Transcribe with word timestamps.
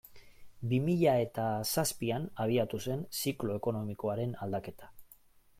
Bi 0.71 0.79
mila 0.85 1.13
eta 1.25 1.43
zazpian 1.73 2.25
abiatu 2.45 2.81
zen 2.89 3.07
ziklo 3.21 3.61
ekonomikoaren 3.63 4.37
aldaketa. 4.47 4.95